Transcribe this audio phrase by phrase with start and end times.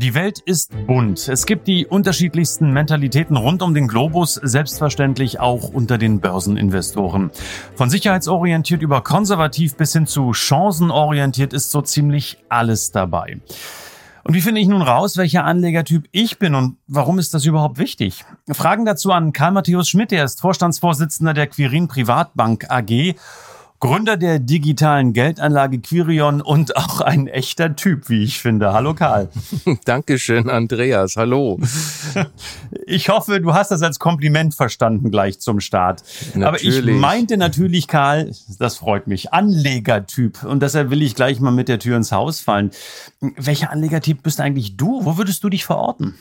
[0.00, 1.26] Die Welt ist bunt.
[1.26, 7.32] Es gibt die unterschiedlichsten Mentalitäten rund um den Globus, selbstverständlich auch unter den Börseninvestoren.
[7.74, 13.40] Von sicherheitsorientiert über konservativ bis hin zu chancenorientiert ist so ziemlich alles dabei.
[14.22, 17.78] Und wie finde ich nun raus, welcher Anlegertyp ich bin und warum ist das überhaupt
[17.78, 18.24] wichtig?
[18.52, 23.16] Fragen dazu an Karl Matthäus Schmidt, er ist Vorstandsvorsitzender der Quirin Privatbank AG
[23.80, 28.72] Gründer der digitalen Geldanlage Quirion und auch ein echter Typ, wie ich finde.
[28.72, 29.28] Hallo Karl.
[29.84, 31.16] Dankeschön, Andreas.
[31.16, 31.58] Hallo.
[32.86, 36.02] Ich hoffe, du hast das als Kompliment verstanden gleich zum Start.
[36.34, 36.78] Natürlich.
[36.78, 40.42] Aber ich meinte natürlich, Karl, das freut mich, Anlegertyp.
[40.42, 42.70] Und deshalb will ich gleich mal mit der Tür ins Haus fallen.
[43.20, 45.04] Welcher Anlegertyp bist eigentlich du?
[45.04, 46.14] Wo würdest du dich verorten?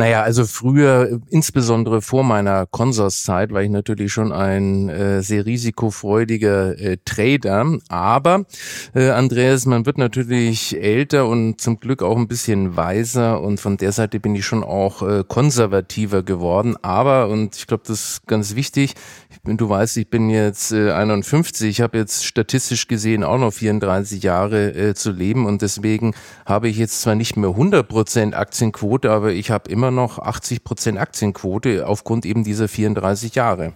[0.00, 6.78] Naja, also früher, insbesondere vor meiner Consorszeit, war ich natürlich schon ein äh, sehr risikofreudiger
[6.78, 7.76] äh, Trader.
[7.90, 8.46] Aber,
[8.94, 13.76] äh, Andreas, man wird natürlich älter und zum Glück auch ein bisschen weiser und von
[13.76, 16.76] der Seite bin ich schon auch äh, konservativer geworden.
[16.80, 20.72] Aber, und ich glaube, das ist ganz wichtig, ich bin, du weißt, ich bin jetzt
[20.72, 25.62] äh, 51, ich habe jetzt statistisch gesehen auch noch 34 Jahre äh, zu leben und
[25.62, 26.14] deswegen
[26.46, 31.86] habe ich jetzt zwar nicht mehr 100% Aktienquote, aber ich habe immer noch 80% Aktienquote
[31.86, 33.74] aufgrund eben dieser 34 Jahre.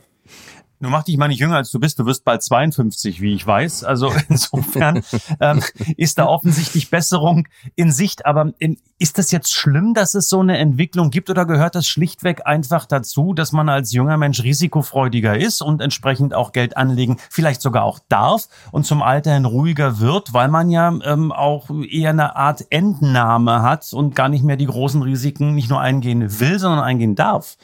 [0.80, 1.98] Nur mach dich mal nicht jünger als du bist.
[1.98, 3.84] Du wirst bald 52, wie ich weiß.
[3.84, 5.03] Also insofern
[5.41, 5.62] ähm,
[5.97, 8.27] ist da offensichtlich Besserung in Sicht.
[8.27, 11.86] Aber in, ist das jetzt schlimm, dass es so eine Entwicklung gibt oder gehört das
[11.86, 17.19] schlichtweg einfach dazu, dass man als junger Mensch risikofreudiger ist und entsprechend auch Geld anlegen,
[17.30, 21.70] vielleicht sogar auch darf und zum Alter hin ruhiger wird, weil man ja ähm, auch
[21.89, 26.40] eher eine Art Entnahme hat und gar nicht mehr die großen Risiken nicht nur eingehen
[26.40, 27.57] will, sondern eingehen darf?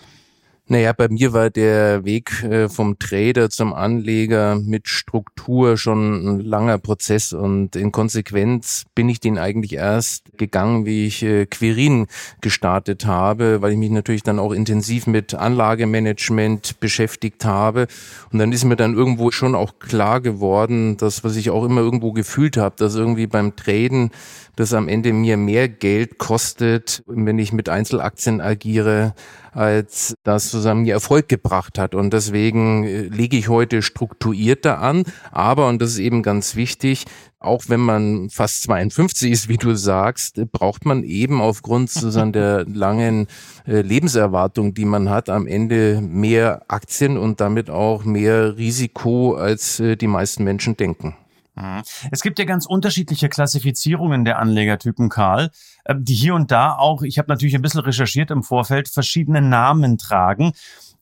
[0.72, 6.40] Naja, bei mir war der Weg äh, vom Trader zum Anleger mit Struktur schon ein
[6.42, 12.06] langer Prozess und in Konsequenz bin ich den eigentlich erst gegangen, wie ich äh, Quirin
[12.40, 17.88] gestartet habe, weil ich mich natürlich dann auch intensiv mit Anlagemanagement beschäftigt habe.
[18.32, 21.80] Und dann ist mir dann irgendwo schon auch klar geworden, dass was ich auch immer
[21.80, 24.12] irgendwo gefühlt habe, dass irgendwie beim Traden
[24.54, 29.14] das am Ende mir mehr Geld kostet, wenn ich mit Einzelaktien agiere,
[29.52, 31.94] als das zusammen mir Erfolg gebracht hat.
[31.94, 35.04] Und deswegen äh, lege ich heute strukturierter an.
[35.30, 37.04] Aber, und das ist eben ganz wichtig,
[37.38, 42.66] auch wenn man fast 52 ist, wie du sagst, braucht man eben aufgrund sozusagen der
[42.66, 43.26] langen
[43.66, 49.80] äh, Lebenserwartung, die man hat, am Ende mehr Aktien und damit auch mehr Risiko, als
[49.80, 51.16] äh, die meisten Menschen denken.
[51.54, 51.82] Mhm.
[52.10, 55.50] Es gibt ja ganz unterschiedliche Klassifizierungen der Anlegertypen, Karl,
[55.84, 59.42] äh, die hier und da auch, ich habe natürlich ein bisschen recherchiert im Vorfeld, verschiedene
[59.42, 60.52] Namen tragen.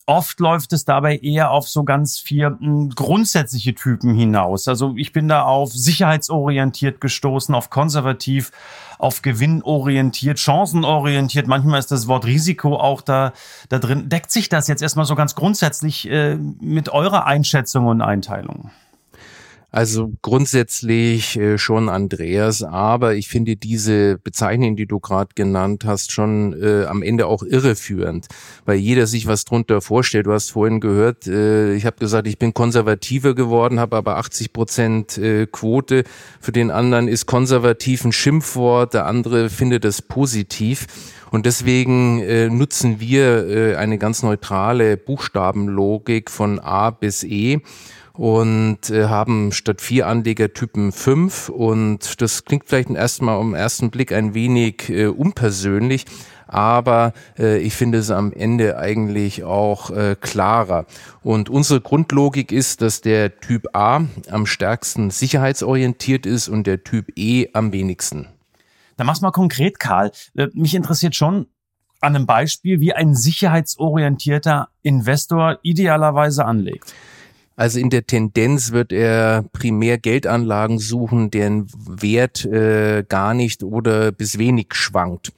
[0.07, 4.67] Oft läuft es dabei eher auf so ganz vier hm, grundsätzliche Typen hinaus.
[4.67, 8.51] Also ich bin da auf sicherheitsorientiert gestoßen, auf konservativ,
[8.99, 11.47] auf gewinnorientiert, chancenorientiert.
[11.47, 13.35] Manchmal ist das Wort Risiko auch da,
[13.69, 14.09] da drin.
[14.09, 18.71] Deckt sich das jetzt erstmal so ganz grundsätzlich äh, mit eurer Einschätzung und Einteilung?
[19.71, 26.11] Also grundsätzlich äh, schon Andreas, aber ich finde diese Bezeichnung, die du gerade genannt hast,
[26.11, 28.29] schon äh, am Ende auch irreführend,
[28.65, 30.25] weil jeder sich was drunter vorstellt.
[30.25, 34.55] Du hast vorhin gehört, äh, ich habe gesagt, ich bin konservativer geworden, habe aber 80
[34.55, 36.05] Prozent äh, Quote.
[36.41, 40.87] Für den anderen ist konservativ ein Schimpfwort, der andere findet es positiv.
[41.31, 47.61] Und deswegen äh, nutzen wir äh, eine ganz neutrale Buchstabenlogik von A bis E
[48.19, 51.49] und äh, haben statt vier Anlegertypen fünf.
[51.49, 56.05] Und das klingt vielleicht erstmal am ersten Blick ein wenig äh, unpersönlich,
[56.49, 60.87] aber äh, ich finde es am Ende eigentlich auch äh, klarer.
[61.23, 67.13] Und unsere Grundlogik ist, dass der Typ A am stärksten sicherheitsorientiert ist und der Typ
[67.17, 68.27] E am wenigsten.
[68.97, 70.11] Dann mach's mal konkret, Karl.
[70.35, 71.47] Äh, mich interessiert schon
[72.01, 76.95] an einem Beispiel, wie ein sicherheitsorientierter Investor idealerweise anlegt.
[77.59, 84.13] Also in der Tendenz wird er primär Geldanlagen suchen, deren Wert äh, gar nicht oder
[84.13, 85.33] bis wenig schwankt.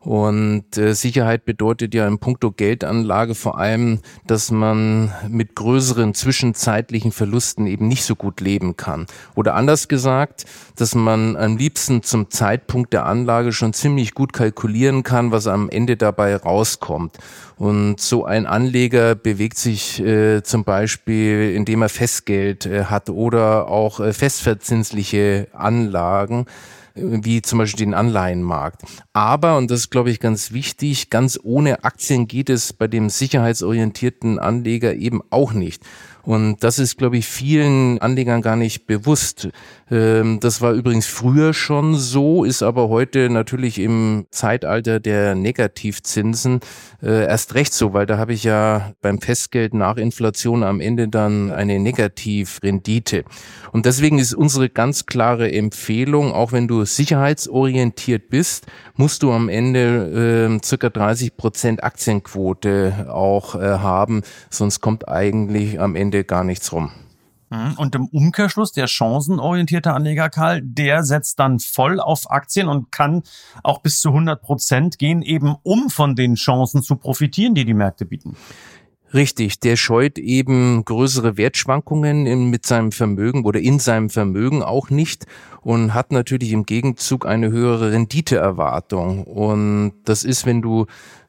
[0.00, 3.98] Und äh, Sicherheit bedeutet ja in puncto Geldanlage vor allem,
[4.28, 9.06] dass man mit größeren zwischenzeitlichen Verlusten eben nicht so gut leben kann.
[9.34, 10.44] Oder anders gesagt,
[10.76, 15.68] dass man am liebsten zum Zeitpunkt der Anlage schon ziemlich gut kalkulieren kann, was am
[15.68, 17.18] Ende dabei rauskommt.
[17.56, 23.66] Und so ein Anleger bewegt sich äh, zum Beispiel, indem er Festgeld äh, hat oder
[23.66, 26.46] auch äh, festverzinsliche Anlagen
[26.94, 28.82] wie zum Beispiel den Anleihenmarkt.
[29.12, 33.10] Aber, und das ist, glaube ich, ganz wichtig, ganz ohne Aktien geht es bei dem
[33.10, 35.82] sicherheitsorientierten Anleger eben auch nicht.
[36.22, 39.48] Und das ist, glaube ich, vielen Anlegern gar nicht bewusst.
[39.90, 46.60] Ähm, das war übrigens früher schon so, ist aber heute natürlich im Zeitalter der Negativzinsen
[47.02, 51.08] äh, erst recht so, weil da habe ich ja beim Festgeld nach Inflation am Ende
[51.08, 53.24] dann eine Negativrendite.
[53.72, 59.48] Und deswegen ist unsere ganz klare Empfehlung, auch wenn du sicherheitsorientiert bist, musst du am
[59.48, 66.44] Ende äh, circa 30 Prozent Aktienquote auch äh, haben, sonst kommt eigentlich am Ende gar
[66.44, 66.90] nichts rum.
[67.50, 67.74] Mhm.
[67.76, 73.22] Und im Umkehrschluss, der chancenorientierte Anleger, Karl, der setzt dann voll auf Aktien und kann
[73.62, 77.74] auch bis zu 100 Prozent gehen, eben um von den Chancen zu profitieren, die die
[77.74, 78.36] Märkte bieten.
[79.14, 84.90] Richtig, der scheut eben größere Wertschwankungen in, mit seinem Vermögen oder in seinem Vermögen auch
[84.90, 85.24] nicht
[85.62, 89.24] und hat natürlich im Gegenzug eine höhere Renditeerwartung.
[89.24, 90.84] Und das ist, wenn du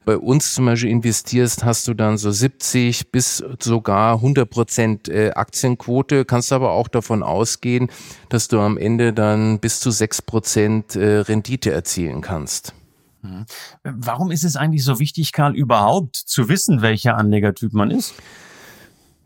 [0.10, 5.34] bei uns zum Beispiel investierst, hast du dann so 70 bis sogar 100 Prozent äh,
[5.36, 7.92] Aktienquote, kannst aber auch davon ausgehen,
[8.30, 12.74] dass du am Ende dann bis zu 6 Prozent äh, Rendite erzielen kannst.
[13.22, 13.46] Mhm.
[13.84, 18.16] Warum ist es eigentlich so wichtig, Karl, überhaupt zu wissen, welcher Anlegertyp man ist?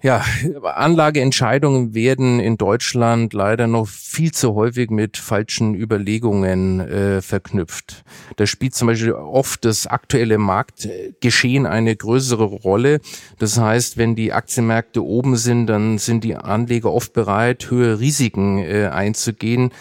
[0.04, 0.22] Ja,
[0.64, 8.04] Anlageentscheidungen werden in Deutschland leider noch viel zu häufig mit falschen Überlegungen äh, verknüpft.
[8.36, 13.00] Da spielt zum Beispiel oft das aktuelle Marktgeschehen eine größere Rolle.
[13.40, 18.58] Das heißt, wenn die Aktienmärkte oben sind, dann sind die Anleger oft bereit, höhere Risiken
[18.58, 19.72] äh, einzugehen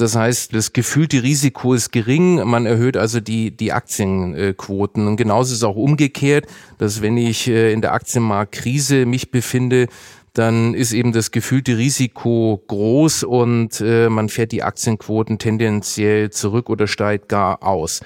[0.00, 2.36] das heißt, das gefühlte Risiko ist gering.
[2.48, 5.06] Man erhöht also die, die Aktienquoten.
[5.06, 6.46] Und genauso ist es auch umgekehrt,
[6.78, 9.88] dass wenn ich äh, in der Aktienmarktkrise mich befinde,
[10.32, 16.70] dann ist eben das gefühlte Risiko groß und äh, man fährt die Aktienquoten tendenziell zurück
[16.70, 18.00] oder steigt gar aus.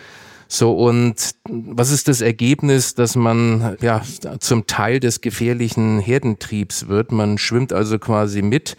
[0.48, 4.02] So, und was ist das Ergebnis, dass man ja
[4.40, 7.12] zum Teil des gefährlichen Herdentriebs wird?
[7.12, 8.76] Man schwimmt also quasi mit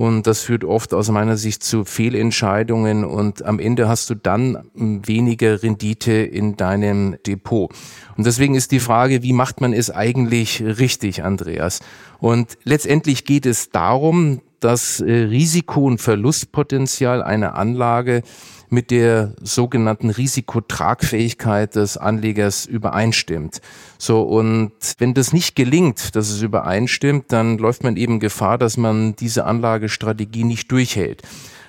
[0.00, 4.70] und das führt oft aus meiner Sicht zu Fehlentscheidungen und am Ende hast du dann
[4.72, 7.70] weniger Rendite in deinem Depot.
[8.16, 11.80] Und deswegen ist die Frage, wie macht man es eigentlich richtig, Andreas?
[12.18, 18.22] Und letztendlich geht es darum, das äh, Risiko- und Verlustpotenzial einer Anlage
[18.70, 23.60] mit der sogenannten Risikotragfähigkeit des Anlegers übereinstimmt.
[23.98, 28.76] So, und wenn das nicht gelingt, dass es übereinstimmt, dann läuft man eben Gefahr, dass
[28.76, 31.22] man diese Anlagestrategie nicht durchhält.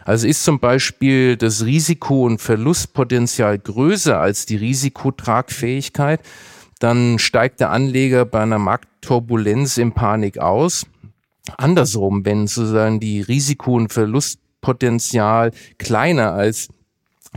[0.06, 6.22] Also ist zum Beispiel das Risiko- und Verlustpotenzial größer als die Risikotragfähigkeit,
[6.80, 10.88] dann steigt der Anleger bei einer Marktturbulenz in Panik aus.
[11.58, 16.70] Andersrum, wenn sozusagen die Risiko- und Verlustpotenzial kleiner als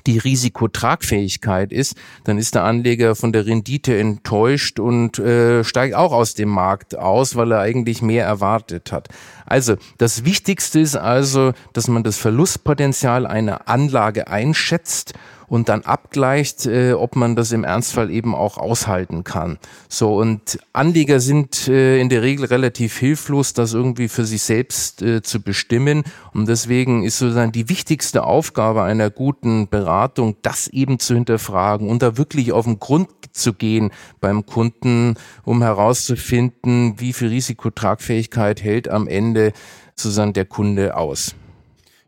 [0.07, 6.13] die Risikotragfähigkeit ist, dann ist der Anleger von der Rendite enttäuscht und äh, steigt auch
[6.13, 9.09] aus dem Markt aus, weil er eigentlich mehr erwartet hat.
[9.47, 15.15] Also das Wichtigste ist also, dass man das Verlustpotenzial einer Anlage einschätzt
[15.55, 19.59] und dann abgleicht, äh, ob man das im Ernstfall eben auch aushalten kann.
[19.89, 25.01] So und Anleger sind äh, in der Regel relativ hilflos, das irgendwie für sich selbst
[25.01, 30.99] äh, zu bestimmen und deswegen ist sozusagen die wichtigste Aufgabe einer guten Beratung, das eben
[30.99, 37.13] zu hinterfragen und da wirklich auf den Grund zu gehen beim Kunden, um herauszufinden, wie
[37.13, 39.53] viel Risikotragfähigkeit hält am Ende
[39.95, 41.37] sozusagen der Kunde aus.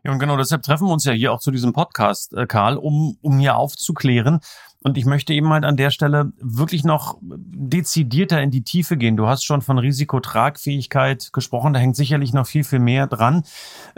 [0.03, 2.77] Ja, und genau deshalb treffen wir uns ja hier auch zu diesem Podcast, äh, Karl,
[2.77, 4.39] um, um hier aufzuklären.
[4.83, 9.17] Und ich möchte eben halt an der Stelle wirklich noch dezidierter in die Tiefe gehen.
[9.17, 13.43] Du hast schon von Risikotragfähigkeit gesprochen, da hängt sicherlich noch viel, viel mehr dran.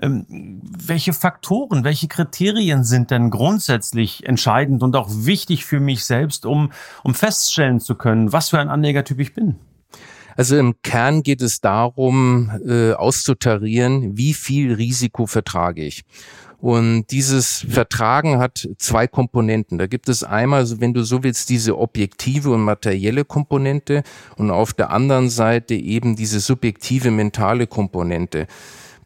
[0.02, 6.46] Ähm, welche Faktoren, welche Kriterien sind denn grundsätzlich entscheidend und auch wichtig für mich selbst,
[6.46, 6.72] um,
[7.04, 9.58] um feststellen zu können, was für ein Anlegertyp ich bin?
[10.40, 16.06] Also im Kern geht es darum, äh, auszutarieren, wie viel Risiko vertrage ich.
[16.62, 19.78] Und dieses Vertragen hat zwei Komponenten.
[19.78, 24.04] Da gibt es einmal, wenn du so willst, diese objektive und materielle Komponente
[24.38, 28.48] und auf der anderen Seite eben diese subjektive mentale Komponente.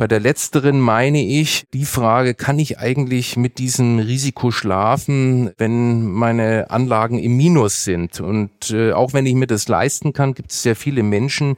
[0.03, 6.11] Bei der letzteren meine ich die Frage, kann ich eigentlich mit diesem Risiko schlafen, wenn
[6.11, 8.19] meine Anlagen im Minus sind?
[8.19, 11.55] Und äh, auch wenn ich mir das leisten kann, gibt es sehr viele Menschen,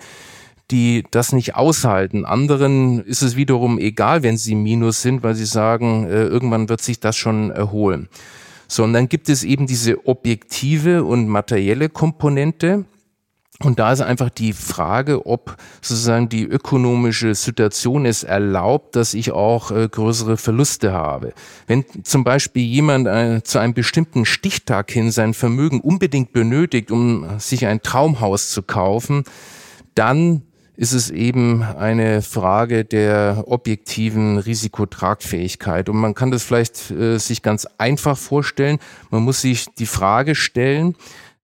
[0.70, 2.24] die das nicht aushalten.
[2.24, 6.70] Anderen ist es wiederum egal, wenn sie im Minus sind, weil sie sagen, äh, irgendwann
[6.70, 8.10] wird sich das schon erholen.
[8.68, 12.86] So, und dann gibt es eben diese objektive und materielle Komponente.
[13.62, 19.32] Und da ist einfach die Frage, ob sozusagen die ökonomische Situation es erlaubt, dass ich
[19.32, 21.34] auch äh, größere Verluste habe.
[21.66, 27.40] Wenn zum Beispiel jemand äh, zu einem bestimmten Stichtag hin sein Vermögen unbedingt benötigt, um
[27.40, 29.24] sich ein Traumhaus zu kaufen,
[29.96, 30.42] dann
[30.78, 35.88] ist es eben eine Frage der objektiven Risikotragfähigkeit.
[35.88, 38.80] Und man kann das vielleicht äh, sich ganz einfach vorstellen.
[39.10, 40.96] Man muss sich die Frage stellen,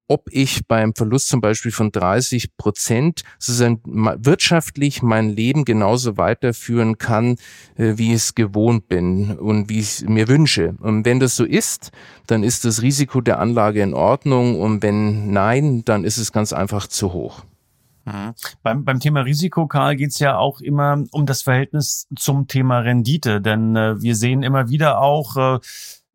[0.08, 3.80] ob ich beim Verlust zum Beispiel von 30 Prozent sozusagen
[4.24, 7.36] wirtschaftlich mein Leben genauso weiterführen kann,
[7.76, 10.74] äh, wie ich es gewohnt bin und wie ich es mir wünsche.
[10.80, 11.92] Und wenn das so ist,
[12.26, 14.60] dann ist das Risiko der Anlage in Ordnung.
[14.60, 17.44] Und wenn nein, dann ist es ganz einfach zu hoch.
[18.06, 18.34] Mhm.
[18.62, 22.78] Beim, beim Thema Risiko, Karl, geht es ja auch immer um das Verhältnis zum Thema
[22.78, 23.42] Rendite.
[23.42, 25.58] Denn äh, wir sehen immer wieder auch äh,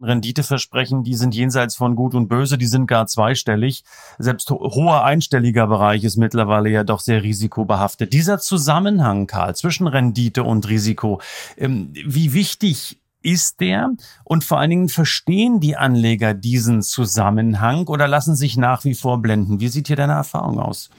[0.03, 3.83] Renditeversprechen, die sind jenseits von Gut und Böse, die sind gar zweistellig.
[4.19, 8.13] Selbst ho hoher einstelliger Bereich ist mittlerweile ja doch sehr risikobehaftet.
[8.13, 11.21] Dieser Zusammenhang, Karl, zwischen Rendite und Risiko,
[11.57, 13.91] ähm, wie wichtig ist der?
[14.23, 19.21] Und vor allen Dingen verstehen die Anleger diesen Zusammenhang oder lassen sich nach wie vor
[19.21, 19.59] blenden?
[19.59, 20.89] Wie sieht hier deine Erfahrung aus?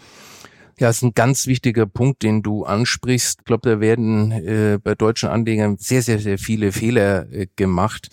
[0.78, 3.40] Ja, ist ein ganz wichtiger Punkt, den du ansprichst.
[3.40, 8.08] Ich glaube, da werden äh, bei deutschen Anlegern sehr, sehr, sehr viele Fehler äh, gemacht.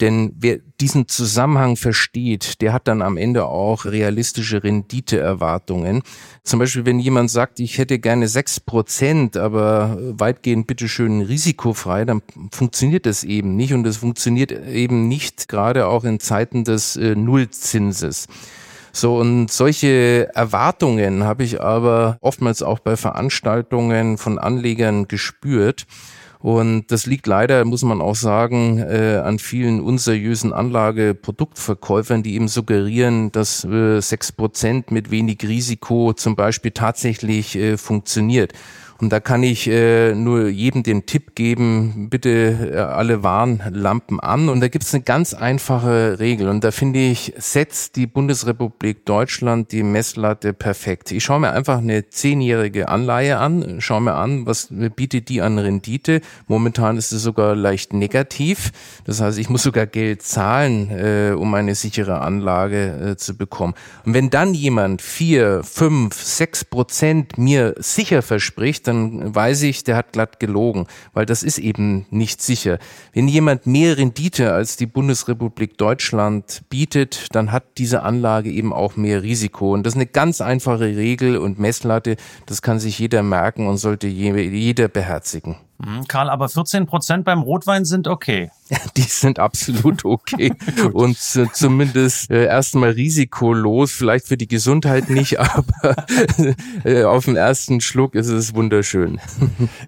[0.00, 6.02] Denn wer diesen Zusammenhang versteht, der hat dann am Ende auch realistische Renditeerwartungen.
[6.42, 12.22] Zum Beispiel, wenn jemand sagt, ich hätte gerne sechs Prozent, aber weitgehend bitteschön risikofrei, dann
[12.50, 13.74] funktioniert das eben nicht.
[13.74, 18.26] Und das funktioniert eben nicht gerade auch in Zeiten des äh, Nullzinses.
[18.94, 25.86] So, und solche Erwartungen habe ich aber oftmals auch bei Veranstaltungen von Anlegern gespürt.
[26.42, 32.48] Und das liegt leider, muss man auch sagen, äh, an vielen unseriösen Anlageproduktverkäufern, die eben
[32.48, 38.54] suggerieren, dass äh, sechs äh, Prozent mit wenig Risiko zum Beispiel tatsächlich äh, funktioniert.
[39.02, 44.48] Und da kann ich äh, nur jedem den Tipp geben, bitte äh, alle Warnlampen an.
[44.48, 46.48] Und da gibt es eine ganz einfache Regel.
[46.48, 51.10] Und da finde ich, setzt die Bundesrepublik Deutschland die Messlatte perfekt.
[51.10, 55.58] Ich schaue mir einfach eine zehnjährige Anleihe an, schaue mir an, was bietet die an
[55.58, 56.20] Rendite.
[56.46, 58.70] Momentan ist es sogar leicht negativ.
[59.04, 63.74] Das heißt, ich muss sogar Geld zahlen, äh, um eine sichere Anlage äh, zu bekommen.
[64.06, 69.96] Und wenn dann jemand vier, fünf, sechs Prozent mir sicher verspricht, dann weiß ich, der
[69.96, 72.78] hat glatt gelogen, weil das ist eben nicht sicher.
[73.12, 78.96] Wenn jemand mehr Rendite als die Bundesrepublik Deutschland bietet, dann hat diese Anlage eben auch
[78.96, 79.72] mehr Risiko.
[79.72, 83.78] Und das ist eine ganz einfache Regel und Messlatte, das kann sich jeder merken und
[83.78, 85.56] sollte jeder beherzigen.
[85.84, 88.50] Mhm, Karl, aber 14 Prozent beim Rotwein sind okay.
[88.96, 90.54] Die sind absolut okay
[90.92, 96.06] und äh, zumindest äh, erstmal risikolos, vielleicht für die Gesundheit nicht, aber
[96.84, 99.20] äh, auf den ersten Schluck ist es wunderschön.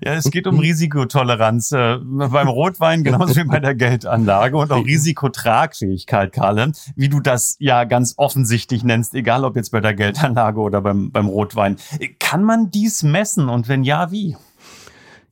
[0.02, 4.84] Ja, es geht um Risikotoleranz äh, beim Rotwein genauso wie bei der Geldanlage und auch
[4.84, 10.60] Risikotragfähigkeit, Karl, wie du das ja ganz offensichtlich nennst, egal ob jetzt bei der Geldanlage
[10.60, 11.76] oder beim, beim Rotwein.
[12.18, 14.36] Kann man dies messen und wenn ja, wie?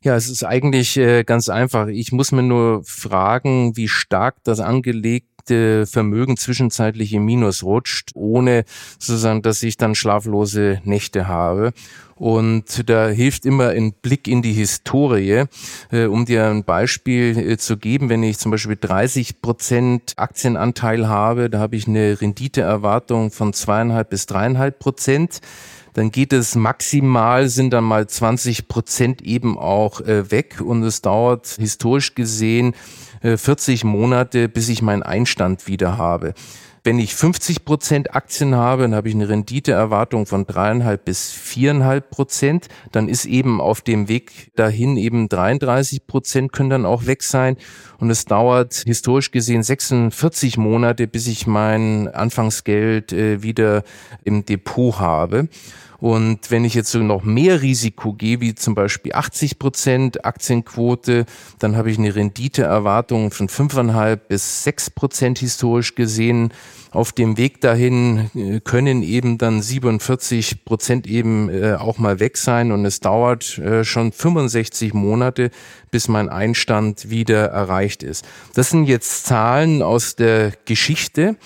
[0.05, 1.87] Ja, es ist eigentlich äh, ganz einfach.
[1.87, 8.65] Ich muss mir nur fragen, wie stark das angelegte Vermögen zwischenzeitlich im Minus rutscht, ohne
[8.99, 11.73] sozusagen, dass ich dann schlaflose Nächte habe.
[12.17, 15.45] Und da hilft immer ein Blick in die Historie,
[15.93, 18.09] äh, um dir ein Beispiel äh, zu geben.
[18.09, 24.11] Wenn ich zum Beispiel 30 Prozent Aktienanteil habe, da habe ich eine Renditeerwartung von zweieinhalb
[24.11, 25.41] bis dreieinhalb Prozent
[25.95, 31.03] dann geht es maximal, sind dann mal 20 Prozent eben auch äh, weg und es
[31.03, 32.75] dauert historisch gesehen
[33.23, 36.35] äh, 40 Monate, bis ich meinen Einstand wieder habe.
[36.85, 42.11] Wenn ich 50 Prozent Aktien habe, dann habe ich eine Renditeerwartung von dreieinhalb bis viereinhalb
[42.11, 42.67] Prozent.
[42.91, 47.57] Dann ist eben auf dem Weg dahin eben 33 Prozent können dann auch weg sein.
[47.99, 53.85] Und es dauert historisch gesehen 46 Monate, bis ich mein Anfangsgeld äh, wieder
[54.25, 55.49] im Depot habe.
[56.03, 61.27] Und wenn ich jetzt so noch mehr Risiko gehe, wie zum Beispiel 80 Prozent Aktienquote,
[61.61, 66.53] dann habe ich eine Renditeerwartung von 5,5 bis 6 Prozent historisch gesehen.
[66.91, 72.37] Auf dem Weg dahin äh, können eben dann 47 Prozent eben äh, auch mal weg
[72.37, 75.53] sein und es dauert äh, schon 65 Monate,
[75.93, 78.25] bis mein Einstand wieder erreicht ist.
[78.55, 81.37] Das sind jetzt Zahlen aus der Geschichte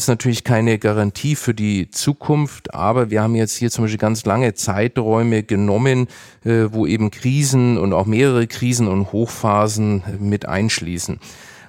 [0.00, 4.24] ist natürlich keine Garantie für die Zukunft, aber wir haben jetzt hier zum Beispiel ganz
[4.24, 6.08] lange Zeiträume genommen,
[6.42, 11.18] äh, wo eben Krisen und auch mehrere Krisen und Hochphasen mit einschließen.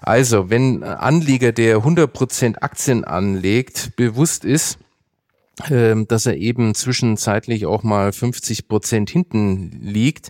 [0.01, 4.79] Also, wenn Anleger, der 100% Aktien anlegt, bewusst ist,
[5.69, 10.29] dass er eben zwischenzeitlich auch mal 50 Prozent hinten liegt,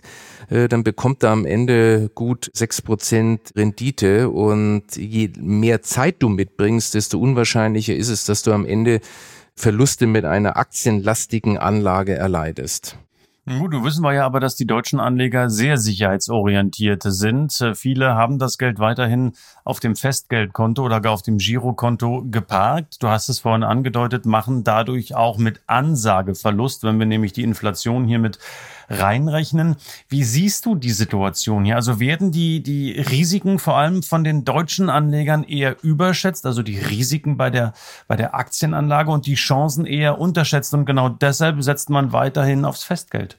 [0.50, 4.28] äh, dann bekommt er am Ende gut sechs Prozent Rendite.
[4.28, 9.00] Und je mehr Zeit du mitbringst, desto unwahrscheinlicher ist es, dass du am Ende
[9.54, 12.96] Verluste mit einer aktienlastigen Anlage erleidest.
[13.44, 17.60] Gut, du wissen wir ja aber, dass die deutschen Anleger sehr sicherheitsorientierte sind.
[17.60, 19.32] Äh, viele haben das Geld weiterhin
[19.64, 23.02] auf dem Festgeldkonto oder gar auf dem Girokonto geparkt.
[23.02, 27.42] Du hast es vorhin angedeutet, machen dadurch auch mit Ansage Verlust, wenn wir nämlich die
[27.42, 28.38] Inflation hier mit
[28.88, 29.76] reinrechnen.
[30.08, 31.76] Wie siehst du die Situation hier?
[31.76, 36.78] Also werden die, die Risiken vor allem von den deutschen Anlegern eher überschätzt, also die
[36.78, 37.72] Risiken bei der,
[38.08, 42.84] bei der Aktienanlage und die Chancen eher unterschätzt und genau deshalb setzt man weiterhin aufs
[42.84, 43.38] Festgeld?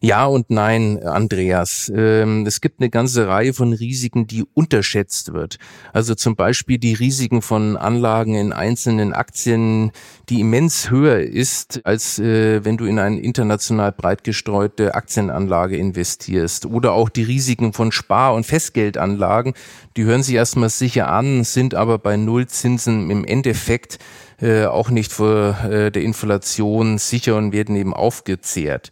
[0.00, 1.90] Ja und nein, Andreas.
[1.94, 5.56] Ähm, es gibt eine ganze Reihe von Risiken, die unterschätzt wird.
[5.94, 9.92] Also zum Beispiel die Risiken von Anlagen in einzelnen Aktien,
[10.28, 16.66] die immens höher ist, als äh, wenn du in eine international breit gestreute Aktienanlage investierst.
[16.66, 19.54] Oder auch die Risiken von Spar- und Festgeldanlagen,
[19.96, 23.98] die hören sich erstmal sicher an, sind aber bei Nullzinsen im Endeffekt
[24.40, 28.90] äh, auch nicht vor äh, der Inflation sicher und werden eben aufgezehrt.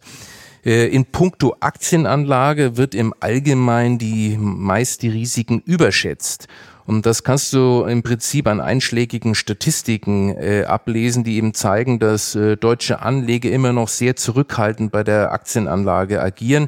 [0.65, 6.47] Äh, in puncto Aktienanlage wird im Allgemeinen die meist die Risiken überschätzt.
[6.85, 12.35] Und das kannst du im Prinzip an einschlägigen Statistiken äh, ablesen, die eben zeigen, dass
[12.35, 16.67] äh, deutsche Anleger immer noch sehr zurückhaltend bei der Aktienanlage agieren.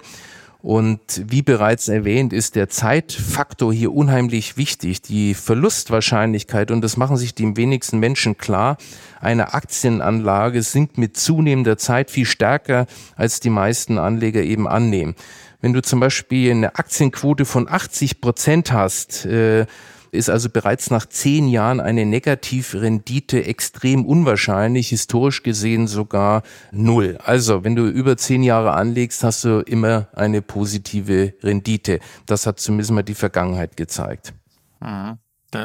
[0.66, 5.04] Und wie bereits erwähnt, ist der Zeitfaktor hier unheimlich wichtig.
[5.04, 8.78] Die Verlustwahrscheinlichkeit, und das machen sich die wenigsten Menschen klar,
[9.22, 15.14] einer Aktienanlage sinkt mit zunehmender Zeit viel stärker, als die meisten Anleger eben annehmen.
[15.62, 19.68] Wenn du zum Beispiel eine Aktienquote von 80 Prozent hast, äh,
[20.16, 27.18] ist also bereits nach zehn Jahren eine Negativrendite extrem unwahrscheinlich, historisch gesehen sogar null.
[27.24, 32.00] Also wenn du über zehn Jahre anlegst, hast du immer eine positive Rendite.
[32.26, 34.34] Das hat zumindest mal die Vergangenheit gezeigt.
[34.82, 35.18] Mhm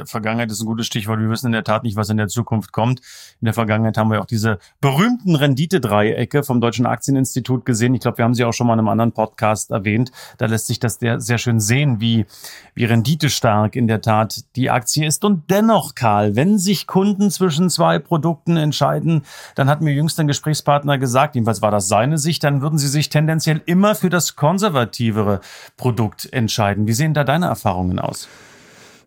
[0.06, 1.20] Vergangenheit ist ein gutes Stichwort.
[1.20, 3.00] Wir wissen in der Tat nicht, was in der Zukunft kommt.
[3.40, 7.94] In der Vergangenheit haben wir auch diese berühmten Renditedreiecke vom Deutschen Aktieninstitut gesehen.
[7.94, 10.12] Ich glaube, wir haben sie auch schon mal in einem anderen Podcast erwähnt.
[10.38, 12.26] Da lässt sich das sehr schön sehen, wie,
[12.74, 15.24] wie renditestark in der Tat die Aktie ist.
[15.24, 19.22] Und dennoch, Karl, wenn sich Kunden zwischen zwei Produkten entscheiden,
[19.54, 22.88] dann hat mir jüngst ein Gesprächspartner gesagt, jedenfalls war das seine Sicht, dann würden sie
[22.88, 25.40] sich tendenziell immer für das konservativere
[25.76, 26.86] Produkt entscheiden.
[26.86, 28.28] Wie sehen da deine Erfahrungen aus?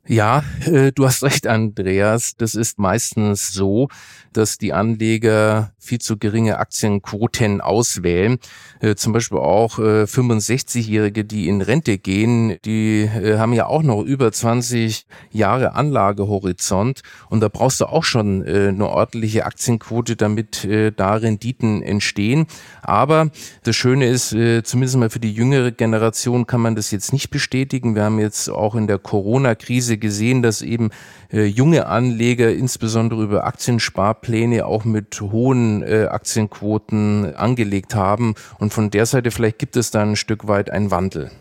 [0.05, 2.35] Ja, äh, du hast recht, Andreas.
[2.35, 3.87] Das ist meistens so,
[4.33, 8.37] dass die Anleger viel zu geringe Aktienquoten auswählen.
[8.81, 13.83] Äh, zum Beispiel auch äh, 65-Jährige, die in Rente gehen, die äh, haben ja auch
[13.83, 20.15] noch über 20 Jahre Anlagehorizont und da brauchst du auch schon äh, eine ordentliche Aktienquote,
[20.15, 22.47] damit äh, da Renditen entstehen.
[22.81, 23.29] Aber
[23.63, 24.29] das Schöne ist,
[24.63, 27.95] zumindest mal für die jüngere Generation kann man das jetzt nicht bestätigen.
[27.95, 30.91] Wir haben jetzt auch in der Corona-Krise gesehen, dass eben
[31.31, 38.35] äh, junge Anleger insbesondere über Aktiensparpläne auch mit hohen äh, Aktienquoten angelegt haben.
[38.59, 41.31] Und von der Seite vielleicht gibt es da ein Stück weit einen Wandel.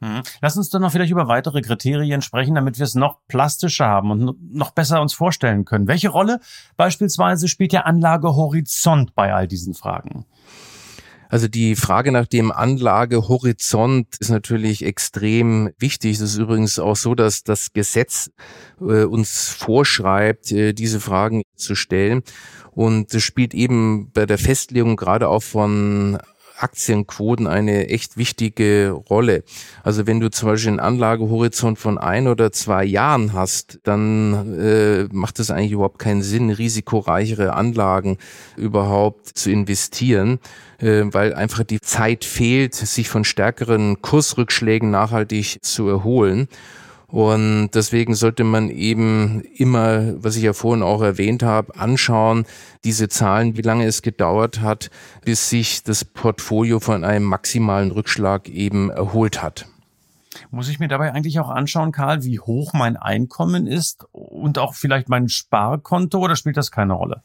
[0.00, 0.22] Mhm.
[0.42, 4.10] Lass uns doch noch vielleicht über weitere Kriterien sprechen, damit wir es noch plastischer haben
[4.10, 5.88] und noch besser uns vorstellen können.
[5.88, 6.40] Welche Rolle
[6.76, 10.26] beispielsweise spielt der Anlagehorizont bei all diesen Fragen?
[11.34, 16.12] Also die Frage nach dem Anlagehorizont ist natürlich extrem wichtig.
[16.12, 18.30] Es ist übrigens auch so, dass das Gesetz
[18.80, 22.22] äh, uns vorschreibt, äh, diese Fragen zu stellen.
[22.70, 26.18] Und es spielt eben bei der Festlegung gerade auch von
[26.56, 29.42] Aktienquoten eine echt wichtige Rolle.
[29.82, 35.08] Also wenn du zum Beispiel einen Anlagehorizont von ein oder zwei Jahren hast, dann äh,
[35.10, 38.18] macht es eigentlich überhaupt keinen Sinn, risikoreichere Anlagen
[38.56, 40.38] überhaupt zu investieren,
[40.78, 46.48] äh, weil einfach die Zeit fehlt, sich von stärkeren Kursrückschlägen nachhaltig zu erholen.
[47.14, 52.44] Und deswegen sollte man eben immer, was ich ja vorhin auch erwähnt habe, anschauen,
[52.82, 54.90] diese Zahlen, wie lange es gedauert hat,
[55.24, 59.68] bis sich das Portfolio von einem maximalen Rückschlag eben erholt hat.
[60.50, 64.74] Muss ich mir dabei eigentlich auch anschauen, Karl, wie hoch mein Einkommen ist und auch
[64.74, 67.22] vielleicht mein Sparkonto oder spielt das keine Rolle?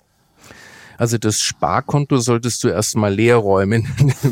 [1.00, 3.88] Also das Sparkonto solltest du erstmal leer räumen.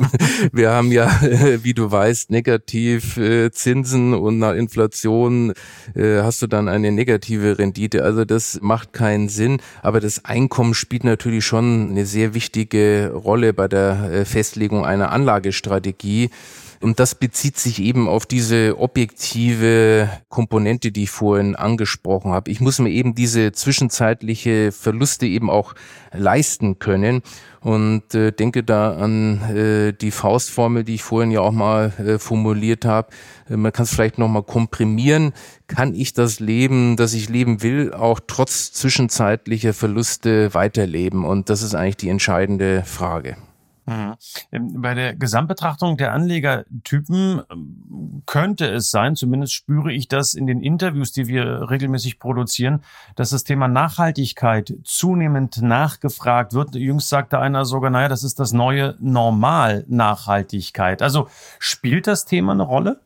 [0.51, 1.09] Wir haben ja,
[1.63, 5.53] wie du weißt, negativ äh, Zinsen und nach Inflation
[5.95, 8.03] äh, hast du dann eine negative Rendite.
[8.03, 9.61] Also das macht keinen Sinn.
[9.81, 15.13] Aber das Einkommen spielt natürlich schon eine sehr wichtige Rolle bei der äh, Festlegung einer
[15.13, 16.31] Anlagestrategie.
[16.81, 22.51] Und das bezieht sich eben auf diese objektive Komponente, die ich vorhin angesprochen habe.
[22.51, 25.73] Ich muss mir eben diese zwischenzeitliche Verluste eben auch
[26.13, 27.21] leisten können
[27.61, 32.19] und äh, denke da an äh, die Faustformel, die ich vorhin ja auch mal äh,
[32.19, 33.09] formuliert habe.
[33.49, 35.33] Äh, man kann es vielleicht noch mal komprimieren.
[35.67, 41.25] Kann ich das Leben, das ich leben will, auch trotz zwischenzeitlicher Verluste weiterleben?
[41.25, 43.37] Und das ist eigentlich die entscheidende Frage.
[43.87, 44.15] Mhm.
[44.51, 50.45] Ähm, bei der Gesamtbetrachtung der Anlegertypen ähm, könnte es sein, zumindest spüre ich das in
[50.45, 52.83] den Interviews, die wir regelmäßig produzieren,
[53.15, 56.75] dass das Thema Nachhaltigkeit zunehmend nachgefragt wird.
[56.75, 61.01] Jüngst sagte einer sogar, naja, das ist das neue Normal Nachhaltigkeit.
[61.01, 62.99] Also spielt das Thema eine Rolle?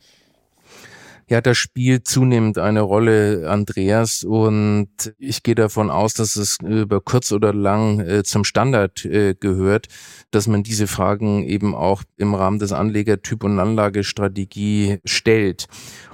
[1.32, 7.00] Ja, das spielt zunehmend eine Rolle, Andreas, und ich gehe davon aus, dass es über
[7.00, 9.88] kurz oder lang äh, zum Standard äh, gehört,
[10.32, 15.67] dass man diese Fragen eben auch im Rahmen des Anlegertyp- und Anlagestrategie stellt.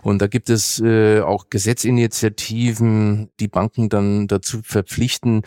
[0.03, 5.41] Und da gibt es äh, auch Gesetzinitiativen, die Banken dann dazu verpflichten.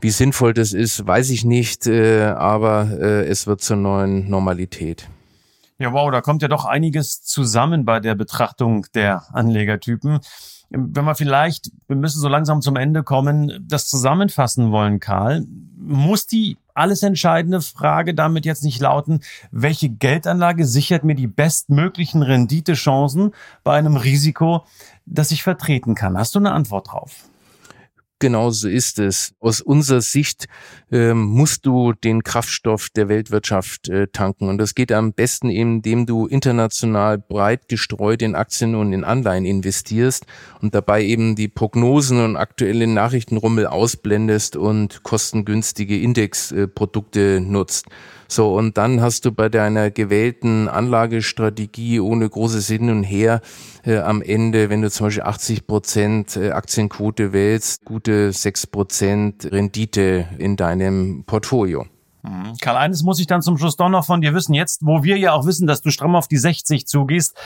[0.00, 5.08] Wie sinnvoll das ist, weiß ich nicht, äh, aber äh, es wird zur neuen Normalität.
[5.78, 10.20] Ja, wow, da kommt ja doch einiges zusammen bei der Betrachtung der Anlegertypen.
[10.70, 15.44] Wenn wir vielleicht, wir müssen so langsam zum Ende kommen, das zusammenfassen wollen, Karl,
[15.76, 22.22] muss die alles entscheidende Frage damit jetzt nicht lauten, welche Geldanlage sichert mir die bestmöglichen
[22.22, 24.64] Renditechancen bei einem Risiko,
[25.04, 26.18] das ich vertreten kann?
[26.18, 27.28] Hast du eine Antwort drauf?
[28.18, 29.34] Genau so ist es.
[29.40, 30.46] Aus unserer Sicht
[30.90, 34.48] ähm, musst du den Kraftstoff der Weltwirtschaft äh, tanken.
[34.48, 39.44] Und das geht am besten, indem du international breit gestreut in Aktien und in Anleihen
[39.44, 40.24] investierst
[40.62, 47.84] und dabei eben die Prognosen und aktuellen Nachrichtenrummel ausblendest und kostengünstige Indexprodukte nutzt.
[48.28, 53.40] So, und dann hast du bei deiner gewählten Anlagestrategie ohne großes Hin und Her
[53.84, 59.48] äh, am Ende, wenn du zum Beispiel 80 Prozent äh, Aktienquote wählst, gute 6 Prozent
[59.50, 61.86] Rendite in deinem Portfolio.
[62.26, 62.56] Mhm.
[62.60, 64.54] Karl, eines muss ich dann zum Schluss doch noch von dir wissen.
[64.54, 67.36] Jetzt, wo wir ja auch wissen, dass du stramm auf die 60 zugehst,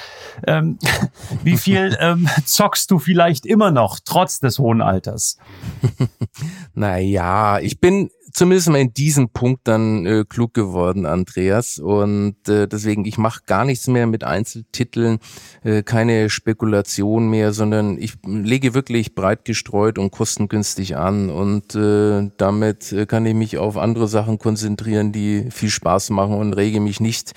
[0.47, 0.79] ähm,
[1.45, 5.37] wie viel ähm, zockst du vielleicht immer noch, trotz des hohen Alters?
[6.75, 11.79] naja, ich bin zumindest mal in diesem Punkt dann äh, klug geworden, Andreas.
[11.79, 15.19] Und äh, deswegen, ich mache gar nichts mehr mit Einzeltiteln,
[15.64, 21.31] äh, keine Spekulation mehr, sondern ich lege wirklich breit gestreut und kostengünstig an.
[21.31, 26.35] Und äh, damit äh, kann ich mich auf andere Sachen konzentrieren, die viel Spaß machen
[26.35, 27.33] und rege mich nicht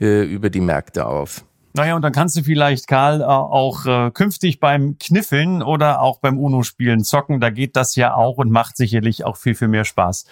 [0.00, 1.44] äh, über die Märkte auf.
[1.78, 6.18] Naja, und dann kannst du vielleicht, Karl, äh, auch äh, künftig beim Kniffeln oder auch
[6.18, 7.38] beim UNO-Spielen zocken.
[7.38, 10.26] Da geht das ja auch und macht sicherlich auch viel, viel mehr Spaß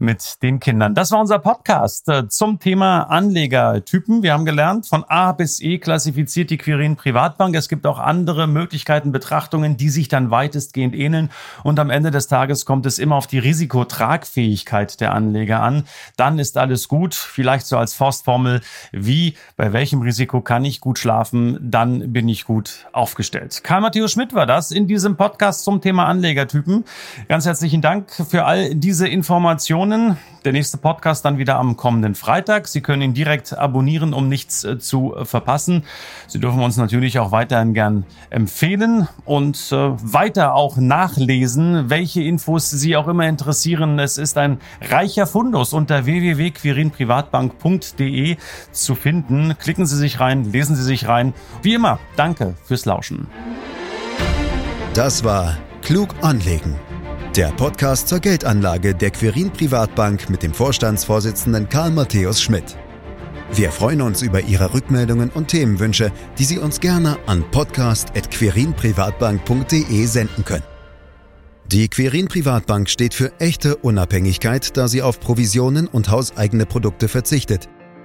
[0.00, 0.96] mit den Kindern.
[0.96, 4.24] Das war unser Podcast äh, zum Thema Anlegertypen.
[4.24, 7.54] Wir haben gelernt, von A bis E klassifiziert die Quirin Privatbank.
[7.54, 11.30] Es gibt auch andere Möglichkeiten, Betrachtungen, die sich dann weitestgehend ähneln.
[11.62, 15.84] Und am Ende des Tages kommt es immer auf die Risikotragfähigkeit der Anleger an.
[16.16, 17.14] Dann ist alles gut.
[17.14, 22.30] Vielleicht so als Faustformel, wie, bei welchem Risiko kann ich gut gut schlafen, dann bin
[22.30, 23.60] ich gut aufgestellt.
[23.62, 26.86] Karl Matthäus Schmidt war das in diesem Podcast zum Thema Anlegertypen.
[27.28, 30.16] Ganz herzlichen Dank für all diese Informationen.
[30.46, 32.68] Der nächste Podcast dann wieder am kommenden Freitag.
[32.68, 35.84] Sie können ihn direkt abonnieren, um nichts äh, zu verpassen.
[36.26, 42.70] Sie dürfen uns natürlich auch weiterhin gern empfehlen und äh, weiter auch nachlesen, welche Infos
[42.70, 43.98] Sie auch immer interessieren.
[43.98, 48.38] Es ist ein reicher Fundus unter www.quirinprivatbank.de
[48.72, 49.54] zu finden.
[49.58, 51.32] Klicken Sie sich rein, lesen Sie sich rein.
[51.62, 53.26] Wie immer, danke fürs Lauschen.
[54.94, 56.76] Das war Klug anlegen.
[57.36, 62.76] Der Podcast zur Geldanlage der Quirin Privatbank mit dem Vorstandsvorsitzenden Karl Matthäus Schmidt.
[63.52, 70.44] Wir freuen uns über Ihre Rückmeldungen und Themenwünsche, die Sie uns gerne an podcast.querinprivatbank.de senden
[70.44, 70.64] können.
[71.70, 77.68] Die Quirin Privatbank steht für echte Unabhängigkeit, da sie auf Provisionen und hauseigene Produkte verzichtet.